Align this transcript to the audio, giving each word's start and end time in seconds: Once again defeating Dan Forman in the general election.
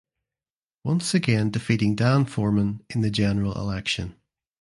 Once 0.83 1.13
again 1.13 1.51
defeating 1.51 1.95
Dan 1.95 2.25
Forman 2.25 2.83
in 2.89 3.01
the 3.01 3.11
general 3.11 3.53
election. 3.55 4.15